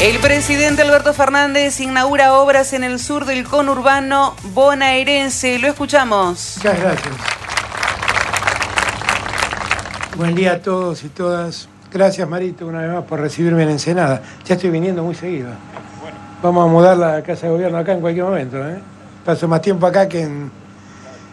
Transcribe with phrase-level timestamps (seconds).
[0.00, 5.58] El presidente Alberto Fernández inaugura obras en el sur del conurbano bonaerense.
[5.58, 6.56] Lo escuchamos.
[6.58, 7.14] Muchas gracias.
[10.18, 11.70] Buen día a todos y todas.
[11.90, 14.20] Gracias, Marito, una vez más por recibirme en Ensenada.
[14.44, 15.48] Ya estoy viniendo muy seguido.
[16.42, 18.58] Vamos a mudar la casa de gobierno acá en cualquier momento.
[18.68, 18.78] ¿eh?
[19.24, 20.50] Paso más tiempo acá que en,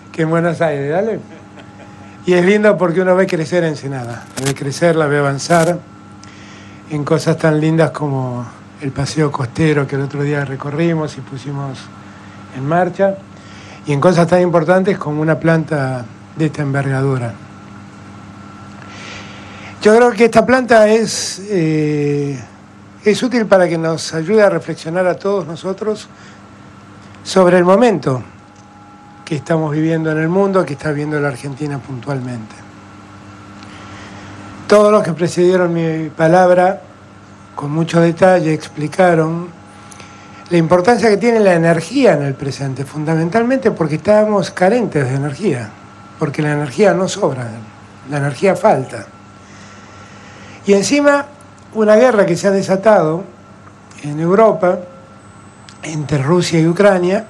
[0.09, 1.19] que en Buenos Aires, ¿dale?
[2.25, 4.23] Y es lindo porque uno ve crecer Ensenada.
[4.41, 5.77] Ve crecer, la ve avanzar
[6.93, 8.45] en cosas tan lindas como
[8.79, 11.79] el paseo costero que el otro día recorrimos y pusimos
[12.55, 13.15] en marcha,
[13.87, 17.33] y en cosas tan importantes como una planta de esta envergadura.
[19.81, 22.39] Yo creo que esta planta es, eh,
[23.03, 26.07] es útil para que nos ayude a reflexionar a todos nosotros
[27.23, 28.21] sobre el momento
[29.25, 32.62] que estamos viviendo en el mundo, que está viviendo la Argentina puntualmente.
[34.73, 36.81] Todos los que precedieron mi palabra
[37.53, 39.47] con mucho detalle explicaron
[40.49, 45.69] la importancia que tiene la energía en el presente, fundamentalmente porque estábamos carentes de energía,
[46.17, 47.45] porque la energía no sobra,
[48.09, 49.05] la energía falta.
[50.65, 51.27] Y encima,
[51.75, 53.23] una guerra que se ha desatado
[54.01, 54.79] en Europa
[55.83, 57.27] entre Rusia y Ucrania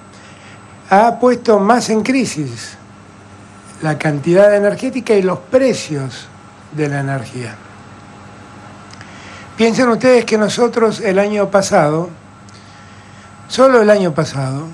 [0.89, 2.77] ha puesto más en crisis
[3.81, 6.29] la cantidad energética y los precios
[6.75, 7.55] de la energía.
[9.57, 12.09] Piensen ustedes que nosotros el año pasado,
[13.47, 14.67] solo el año pasado,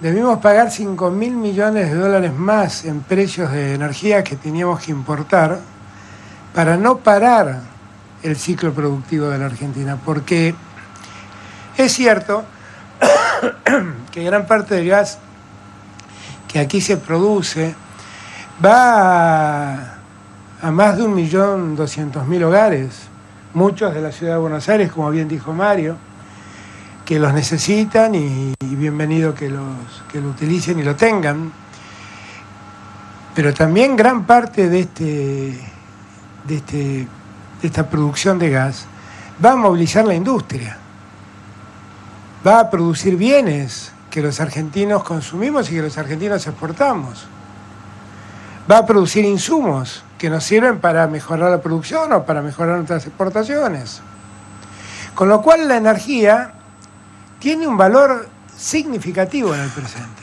[0.00, 4.90] debimos pagar 5 mil millones de dólares más en precios de energía que teníamos que
[4.90, 5.60] importar
[6.54, 7.60] para no parar
[8.22, 9.98] el ciclo productivo de la Argentina.
[10.04, 10.54] Porque
[11.76, 12.44] es cierto
[14.10, 15.18] que gran parte del gas
[16.48, 17.74] que aquí se produce
[18.64, 19.95] va a,
[20.62, 23.08] a más de un millón doscientos mil hogares
[23.52, 25.96] muchos de la ciudad de Buenos Aires, como bien dijo Mario,
[27.04, 29.64] que los necesitan y, bienvenido que, los,
[30.12, 31.52] que lo utilicen y lo tengan.
[33.34, 35.58] Pero también gran parte de, este,
[36.44, 37.08] de, este, de
[37.62, 38.86] esta producción de gas
[39.42, 40.76] va a movilizar la industria,
[42.46, 47.26] va a producir bienes que los argentinos consumimos y que los argentinos exportamos,
[48.70, 53.06] va a producir insumos que nos sirven para mejorar la producción o para mejorar nuestras
[53.06, 54.00] exportaciones.
[55.14, 56.52] Con lo cual la energía
[57.38, 60.22] tiene un valor significativo en el presente.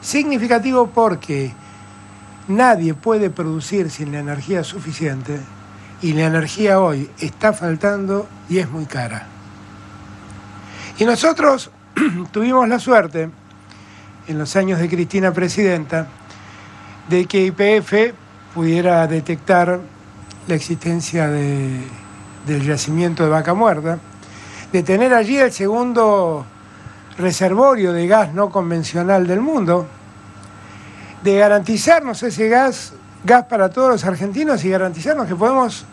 [0.00, 1.52] Significativo porque
[2.48, 5.40] nadie puede producir sin la energía suficiente
[6.00, 9.26] y la energía hoy está faltando y es muy cara.
[10.98, 11.70] Y nosotros
[12.32, 13.30] tuvimos la suerte,
[14.26, 16.06] en los años de Cristina Presidenta,
[17.08, 18.14] de que IPF
[18.54, 19.80] pudiera detectar
[20.46, 21.80] la existencia de,
[22.46, 23.98] del yacimiento de vaca muerta,
[24.72, 26.44] de tener allí el segundo
[27.18, 29.86] reservorio de gas no convencional del mundo,
[31.22, 32.92] de garantizarnos ese gas,
[33.24, 35.84] gas para todos los argentinos y garantizarnos que podemos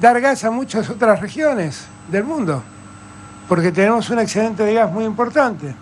[0.00, 2.62] dar gas a muchas otras regiones del mundo,
[3.48, 5.74] porque tenemos un excedente de gas muy importante.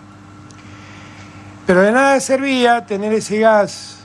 [1.67, 4.00] Pero de nada servía tener ese gas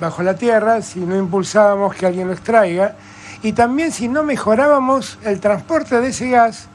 [0.00, 2.96] bajo la tierra si no impulsábamos que alguien lo extraiga
[3.42, 6.68] y también si no mejorábamos el transporte de ese gas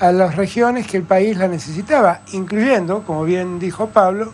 [0.00, 4.32] a las regiones que el país la necesitaba, incluyendo, como bien dijo Pablo,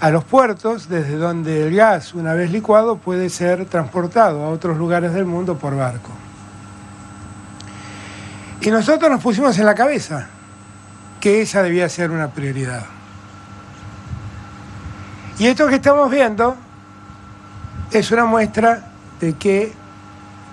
[0.00, 4.76] a los puertos desde donde el gas, una vez licuado, puede ser transportado a otros
[4.76, 6.10] lugares del mundo por barco.
[8.60, 10.26] Y nosotros nos pusimos en la cabeza
[11.20, 12.84] que esa debía ser una prioridad.
[15.38, 16.56] Y esto que estamos viendo
[17.98, 19.72] es una muestra de que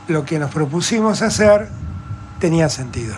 [0.07, 1.67] lo que nos propusimos hacer
[2.39, 3.15] tenía sentido.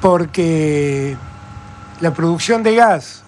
[0.00, 1.16] Porque
[2.00, 3.22] la producción de gas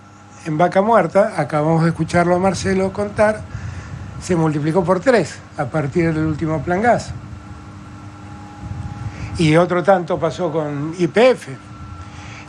[0.44, 3.40] en vaca muerta, acabamos de escucharlo a Marcelo contar,
[4.20, 7.10] se multiplicó por tres a partir del último plan gas.
[9.38, 11.71] Y otro tanto pasó con IPF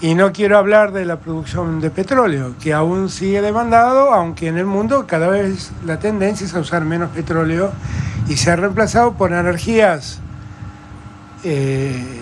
[0.04, 4.58] y no quiero hablar de la producción de petróleo, que aún sigue demandado, aunque en
[4.58, 7.72] el mundo cada vez la tendencia es a usar menos petróleo
[8.28, 10.20] y se ha reemplazado por energías
[11.46, 12.20] eh,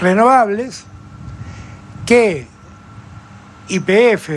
[0.00, 0.84] renovables
[2.06, 2.46] que
[3.68, 4.30] IPF,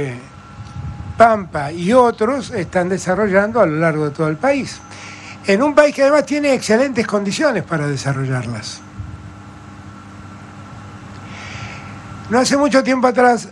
[1.17, 4.81] Pampa y otros están desarrollando a lo largo de todo el país.
[5.47, 8.81] En un país que además tiene excelentes condiciones para desarrollarlas.
[12.29, 13.49] No hace mucho tiempo atrás,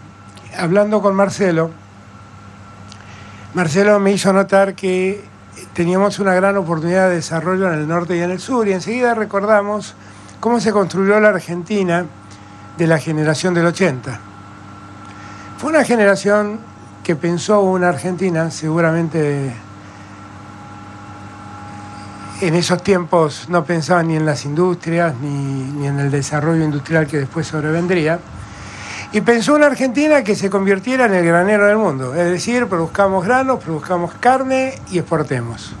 [0.58, 1.70] hablando con Marcelo,
[3.54, 5.24] Marcelo me hizo notar que
[5.72, 9.14] teníamos una gran oportunidad de desarrollo en el norte y en el sur, y enseguida
[9.14, 9.94] recordamos
[10.38, 12.06] cómo se construyó la Argentina
[12.76, 14.20] de la generación del 80.
[15.58, 16.60] Fue una generación
[17.02, 19.52] que pensó una Argentina seguramente
[22.40, 27.18] en esos tiempos no pensaban ni en las industrias ni, en el desarrollo industrial que
[27.18, 28.18] después sobrevendría.
[29.12, 33.24] Y pensó una Argentina que se convirtiera en el granero del mundo, es decir, produzcamos
[33.24, 35.72] granos, produzcamos carne y exportemos.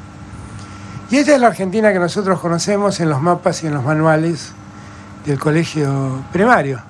[1.10, 4.52] Y esa es la Argentina que nosotros conocemos en los mapas y en los manuales
[5.24, 6.80] del colegio primario.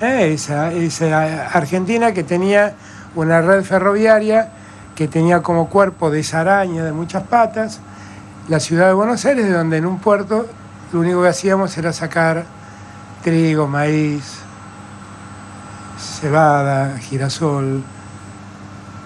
[0.00, 0.32] ¿Eh?
[0.32, 2.74] Esa, esa Argentina que tenía
[3.14, 4.50] una red ferroviaria,
[4.94, 7.80] que tenía como cuerpo de esa araña de muchas patas,
[8.48, 10.46] la ciudad de Buenos Aires, de donde en un puerto
[10.92, 12.44] lo único que hacíamos era sacar
[13.22, 14.40] trigo, maíz,
[15.98, 17.82] cebada, girasol,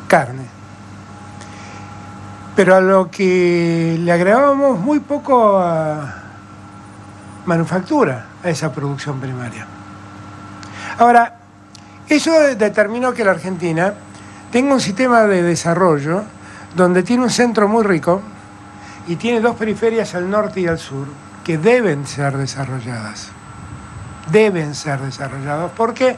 [0.08, 0.46] carne.
[2.56, 5.62] Pero a lo que le agregábamos muy poco
[7.46, 9.67] manufactura, a esa producción primaria.
[10.99, 11.37] Ahora,
[12.08, 13.94] eso determinó que la Argentina
[14.50, 16.25] tenga un sistema de desarrollo
[16.75, 18.20] donde tiene un centro muy rico,
[19.08, 21.06] y tiene dos periferias al norte y al sur
[21.43, 23.28] que deben ser desarrolladas.
[24.31, 26.16] Deben ser desarrolladas porque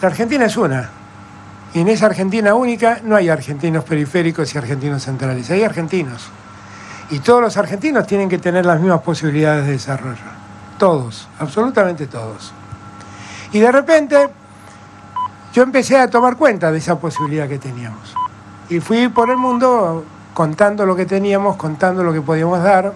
[0.00, 0.88] la Argentina es una.
[1.74, 6.28] Y en esa Argentina única no hay argentinos periféricos y argentinos centrales, hay argentinos.
[7.10, 10.22] Y todos los argentinos tienen que tener las mismas posibilidades de desarrollo.
[10.78, 12.52] Todos, absolutamente todos.
[13.52, 14.28] Y de repente
[15.52, 18.14] yo empecé a tomar cuenta de esa posibilidad que teníamos.
[18.68, 20.04] Y fui por el mundo
[20.34, 22.92] contando lo que teníamos, contando lo que podíamos dar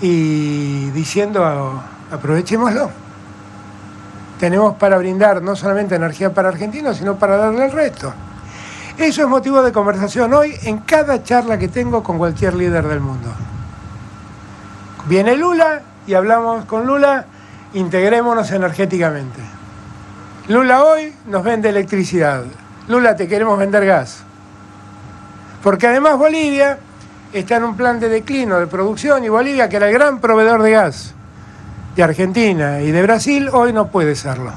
[0.00, 1.82] y diciendo
[2.12, 2.90] aprovechémoslo.
[4.38, 8.12] Tenemos para brindar no solamente energía para argentinos, sino para darle al resto.
[8.98, 13.00] Eso es motivo de conversación hoy en cada charla que tengo con cualquier líder del
[13.00, 13.30] mundo.
[15.06, 17.24] Viene Lula y hablamos con Lula,
[17.72, 19.40] integrémonos energéticamente.
[20.48, 22.44] Lula hoy nos vende electricidad.
[22.86, 24.24] Lula, te queremos vender gas.
[25.64, 26.78] Porque además Bolivia
[27.32, 30.62] está en un plan de declino de producción y Bolivia, que era el gran proveedor
[30.62, 31.14] de gas
[31.96, 34.52] de Argentina y de Brasil, hoy no puede serlo.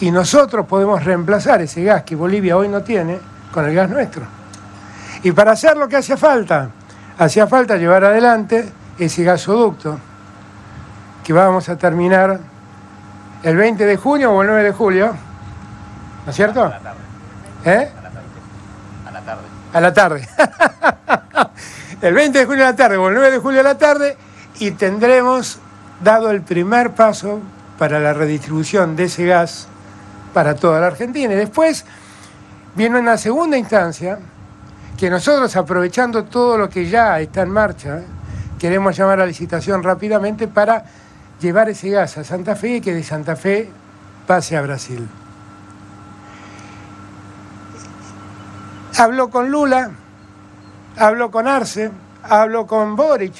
[0.00, 3.18] Y nosotros podemos reemplazar ese gas que Bolivia hoy no tiene
[3.52, 4.22] con el gas nuestro.
[5.22, 6.70] Y para hacer lo que hacía falta,
[7.18, 9.98] hacía falta llevar adelante ese gasoducto
[11.22, 12.40] que vamos a terminar
[13.42, 15.14] el 20 de junio o el 9 de julio,
[16.24, 16.72] ¿no es cierto?
[17.66, 17.90] ¿Eh?
[19.06, 19.61] a la tarde.
[22.02, 24.16] el 20 de julio a la tarde o el 9 de julio a la tarde
[24.58, 25.58] y tendremos
[26.02, 27.40] dado el primer paso
[27.78, 29.68] para la redistribución de ese gas
[30.34, 31.32] para toda la Argentina.
[31.32, 31.84] Y después
[32.74, 34.18] viene una segunda instancia
[34.96, 38.00] que nosotros, aprovechando todo lo que ya está en marcha,
[38.58, 40.84] queremos llamar a licitación rápidamente para
[41.40, 43.68] llevar ese gas a Santa Fe y que de Santa Fe
[44.26, 45.08] pase a Brasil.
[48.98, 49.90] Habló con Lula,
[50.98, 51.90] habló con Arce,
[52.22, 53.34] habló con Boric,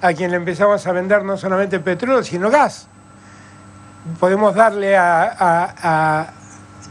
[0.00, 2.86] a quien le empezamos a vender no solamente petróleo, sino gas.
[4.20, 6.26] Podemos darle a,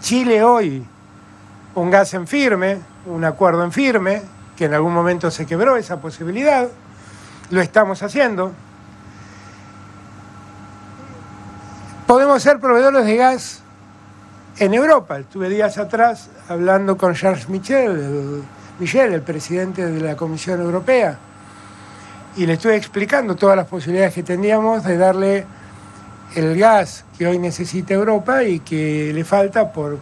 [0.02, 0.86] Chile hoy
[1.76, 4.22] un gas en firme, un acuerdo en firme,
[4.58, 6.68] que en algún momento se quebró esa posibilidad.
[7.52, 8.52] Lo estamos haciendo.
[12.06, 13.63] Podemos ser proveedores de gas
[14.60, 15.20] en Europa.
[15.20, 18.44] Estuve días atrás hablando con Charles Michel, el,
[18.80, 21.18] Michel, el presidente de la Comisión Europea,
[22.36, 25.46] y le estuve explicando todas las posibilidades que teníamos de darle
[26.36, 30.00] el gas que hoy necesita Europa y que le falta por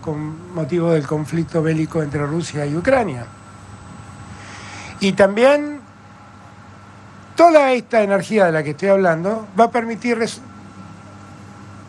[0.54, 3.26] motivo del conflicto bélico entre Rusia y Ucrania.
[5.02, 5.82] Y también
[7.36, 10.24] toda esta energía de la que estoy hablando va a permitir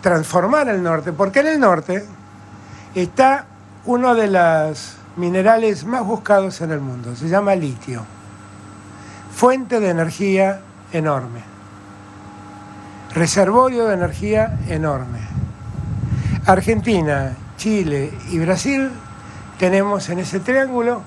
[0.00, 2.04] transformar el norte, porque en el norte
[2.94, 3.46] está
[3.84, 8.04] uno de los minerales más buscados en el mundo, se llama litio,
[9.34, 10.60] fuente de energía
[10.92, 11.40] enorme,
[13.14, 15.20] reservorio de energía enorme.
[16.46, 18.90] Argentina, Chile y Brasil
[19.58, 21.02] tenemos en ese triángulo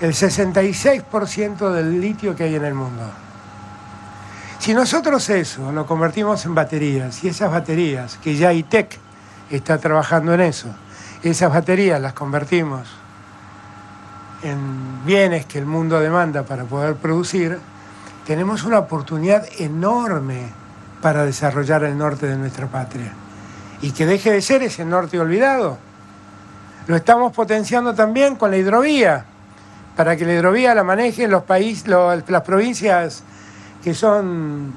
[0.00, 3.04] el 66% del litio que hay en el mundo.
[4.58, 8.98] Si nosotros eso lo convertimos en baterías y esas baterías, que ya ITEC
[9.50, 10.68] está trabajando en eso,
[11.22, 12.88] esas baterías las convertimos
[14.42, 17.58] en bienes que el mundo demanda para poder producir,
[18.26, 20.48] tenemos una oportunidad enorme
[21.00, 23.12] para desarrollar el norte de nuestra patria.
[23.82, 25.78] Y que deje de ser ese norte olvidado.
[26.86, 29.24] Lo estamos potenciando también con la hidrovía,
[29.96, 33.22] para que la hidrovía la manejen los países, las provincias
[33.82, 34.72] que son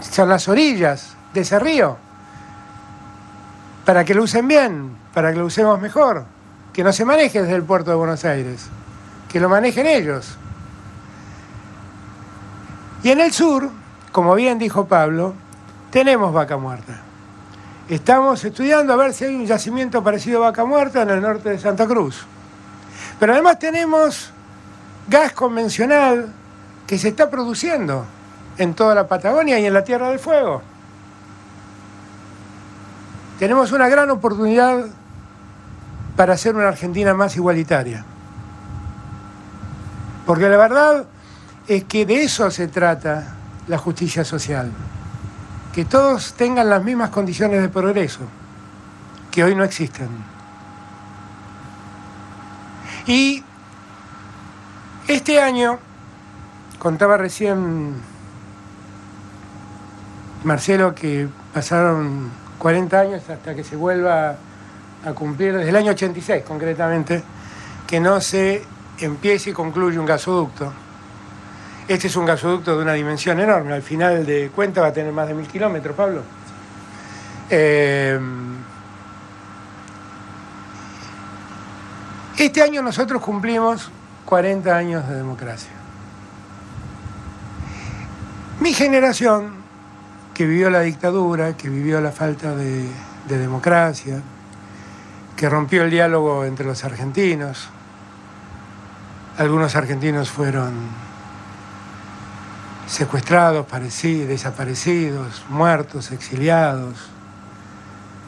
[0.00, 1.96] son las orillas de ese río,
[3.86, 6.24] para que lo usen bien, para que lo usemos mejor,
[6.72, 8.66] que no se maneje desde el puerto de Buenos Aires,
[9.30, 10.36] que lo manejen ellos.
[13.04, 13.70] Y en el sur,
[14.10, 15.34] como bien dijo Pablo,
[15.92, 17.00] tenemos vaca muerta.
[17.88, 21.50] Estamos estudiando a ver si hay un yacimiento parecido a vaca muerta en el norte
[21.50, 22.26] de Santa Cruz.
[23.20, 24.32] Pero además tenemos
[25.06, 26.32] gas convencional
[26.88, 28.04] que se está produciendo
[28.58, 30.62] en toda la Patagonia y en la Tierra del Fuego.
[33.38, 34.86] Tenemos una gran oportunidad
[36.16, 38.04] para hacer una Argentina más igualitaria.
[40.24, 41.04] Porque la verdad
[41.68, 43.34] es que de eso se trata
[43.68, 44.72] la justicia social.
[45.74, 48.20] Que todos tengan las mismas condiciones de progreso,
[49.30, 50.08] que hoy no existen.
[53.06, 53.44] Y
[55.06, 55.78] este año,
[56.78, 57.94] contaba recién
[60.42, 64.36] Marcelo que pasaron 40 años hasta que se vuelva
[65.04, 67.22] a cumplir, desde el año 86 concretamente,
[67.86, 68.64] que no se
[68.98, 70.72] empiece y concluye un gasoducto.
[71.86, 75.12] Este es un gasoducto de una dimensión enorme, al final de cuenta va a tener
[75.12, 76.22] más de mil kilómetros, Pablo.
[77.48, 78.18] Eh,
[82.38, 83.90] este año nosotros cumplimos
[84.24, 85.70] 40 años de democracia.
[88.60, 89.65] Mi generación,
[90.36, 92.86] que vivió la dictadura, que vivió la falta de,
[93.26, 94.20] de democracia,
[95.34, 97.70] que rompió el diálogo entre los argentinos,
[99.38, 100.74] algunos argentinos fueron
[102.86, 103.66] secuestrados,
[104.02, 107.08] desaparecidos, muertos, exiliados.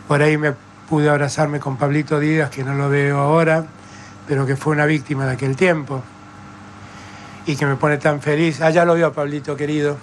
[0.06, 0.54] Por ahí me
[0.88, 3.66] pude abrazarme con Pablito Díaz, que no lo veo ahora,
[4.26, 6.02] pero que fue una víctima de aquel tiempo
[7.44, 8.62] y que me pone tan feliz.
[8.62, 9.98] Allá ah, lo veo, Pablito querido,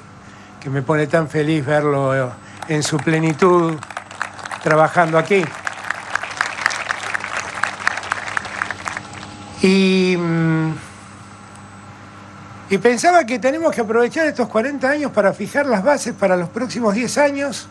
[0.65, 2.33] que me pone tan feliz verlo
[2.67, 3.75] en su plenitud
[4.63, 5.45] trabajando aquí.
[9.61, 10.73] Y, mm,
[12.71, 16.49] y pensaba que tenemos que aprovechar estos 40 años para fijar las bases para los
[16.49, 17.67] próximos 10 años,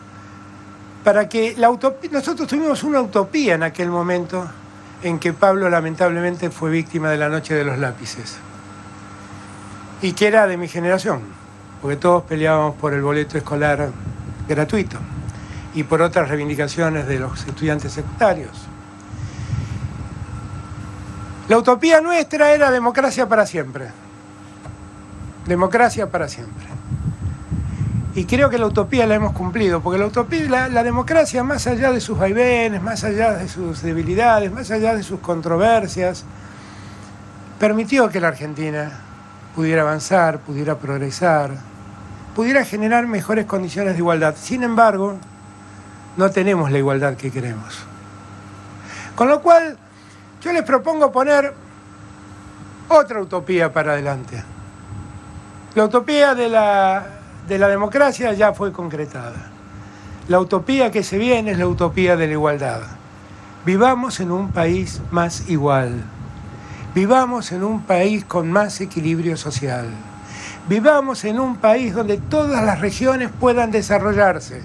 [1.03, 4.49] para que la utopía, nosotros tuvimos una utopía en aquel momento
[5.03, 8.37] en que Pablo lamentablemente fue víctima de la noche de los lápices,
[10.01, 11.44] y que era de mi generación,
[11.85, 13.91] porque todos peleábamos por el boleto escolar
[14.47, 14.97] gratuito
[15.75, 18.49] y por otras reivindicaciones de los estudiantes secundarios.
[21.47, 23.89] La utopía nuestra era democracia para siempre.
[25.45, 26.65] Democracia para siempre.
[28.15, 31.67] Y creo que la utopía la hemos cumplido, porque la utopía, la, la, democracia, más
[31.67, 36.25] allá de sus vaivenes, más allá de sus debilidades, más allá de sus controversias,
[37.59, 39.05] permitió que la Argentina
[39.55, 41.51] pudiera avanzar, pudiera progresar,
[42.35, 44.35] pudiera generar mejores condiciones de igualdad.
[44.37, 45.17] Sin embargo,
[46.17, 47.79] no tenemos la igualdad que queremos.
[49.15, 49.77] Con lo cual,
[50.41, 51.53] yo les propongo poner
[52.89, 54.43] otra utopía para adelante.
[55.73, 57.05] La utopía de la,
[57.47, 59.51] de la democracia ya fue concretada.
[60.27, 62.81] La utopía que se viene es la utopía de la igualdad.
[63.65, 66.03] Vivamos en un país más igual.
[66.93, 69.87] Vivamos en un país con más equilibrio social.
[70.67, 74.61] Vivamos en un país donde todas las regiones puedan desarrollarse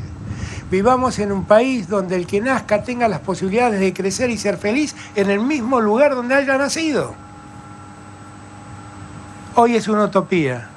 [0.70, 4.56] Vivamos en un país donde el que nazca tenga las posibilidades de crecer y ser
[4.56, 7.12] feliz en el mismo lugar donde haya nacido.
[9.56, 10.68] Hoy es una utopía,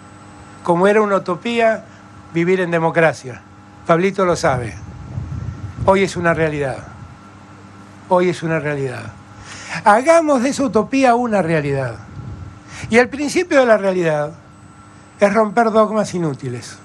[0.64, 1.86] como era una utopía
[2.34, 3.42] vivir en democracia.
[3.86, 4.74] Pablito lo sabe.
[5.86, 6.78] Hoy es una realidad.
[8.10, 9.14] Hoy es una realidad.
[9.84, 11.98] Hagamos de esa utopía una realidad.
[12.90, 14.32] Y el principio de la realidad
[15.26, 16.78] es romper dogmas inútiles.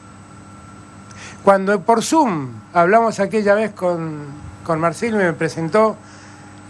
[1.42, 4.26] Cuando por Zoom hablamos aquella vez con,
[4.64, 5.96] con Marcelo y me presentó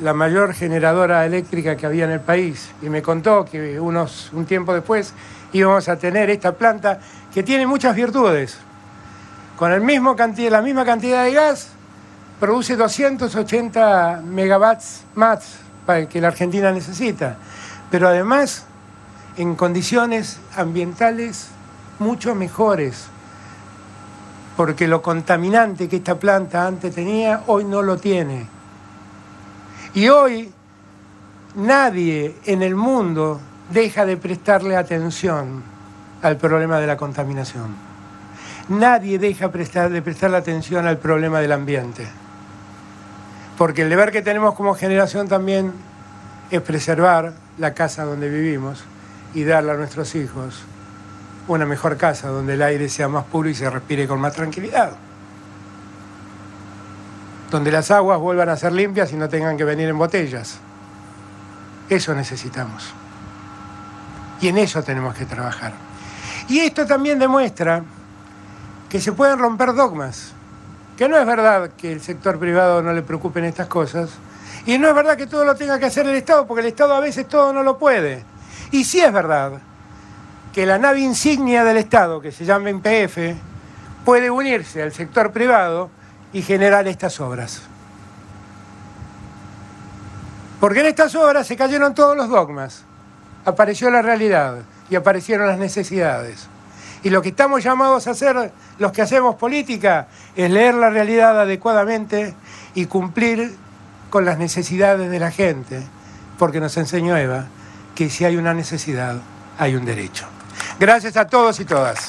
[0.01, 4.47] la mayor generadora eléctrica que había en el país y me contó que unos, un
[4.47, 5.13] tiempo después
[5.53, 7.01] íbamos a tener esta planta
[7.35, 8.59] que tiene muchas virtudes.
[9.57, 11.69] Con el mismo cantidad, la misma cantidad de gas
[12.39, 15.59] produce 280 megawatts más
[16.11, 17.37] que la Argentina necesita,
[17.91, 18.67] pero además
[19.37, 21.49] en condiciones ambientales
[21.99, 23.09] mucho mejores
[24.59, 28.45] porque lo contaminante que esta planta antes tenía, hoy no lo tiene.
[29.95, 30.53] Y hoy
[31.55, 33.41] nadie en el mundo
[33.71, 35.63] deja de prestarle atención
[36.23, 37.77] al problema de la contaminación.
[38.69, 42.09] Nadie deja de prestarle atención al problema del ambiente.
[43.57, 45.73] Porque el deber que tenemos como generación también
[46.51, 48.83] es preservar la casa donde vivimos
[49.35, 50.65] y darle a nuestros hijos
[51.49, 54.93] una mejor casa donde el aire sea más puro y se respire con más tranquilidad.
[57.51, 60.59] Donde las aguas vuelvan a ser limpias y no tengan que venir en botellas.
[61.89, 62.93] Eso necesitamos.
[64.41, 65.73] Y en eso tenemos que trabajar.
[66.49, 67.83] Y esto también demuestra
[68.89, 70.33] que se pueden romper dogmas.
[70.99, 74.11] Que no es verdad que el sector privado no le preocupen estas cosas.
[74.67, 76.95] Y no es verdad que todo lo tenga que hacer el Estado, porque el Estado
[76.95, 78.25] a veces todo no lo puede.
[78.71, 79.63] Y sí es verdad
[80.59, 83.17] que la nave insignia del Estado, que se llama MPF,
[84.05, 85.89] puede unirse al sector privado
[86.33, 87.63] y generar estas obras.
[90.59, 92.83] Porque en estas obras se cayeron todos los dogmas,
[93.45, 96.49] apareció la realidad y aparecieron las necesidades.
[97.05, 98.51] Y lo que estamos llamados a hacer,
[98.81, 102.35] los que hacemos política, es leer la realidad adecuadamente
[102.75, 103.55] y cumplir
[104.11, 105.85] con las necesidades de la gente,
[106.37, 107.47] porque nos enseñó Eva
[107.95, 109.19] que si hay una necesidad,
[109.57, 110.27] hay un derecho.
[110.79, 112.09] Gracias a todos y todas.